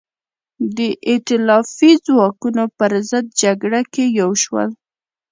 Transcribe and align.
د 0.77 0.79
ایتلافي 1.09 1.91
ځواکونو 2.05 2.63
پر 2.77 2.91
ضد 3.09 3.25
جګړه 3.41 3.81
کې 3.93 4.05
یو 4.19 4.31
شول. 4.43 4.69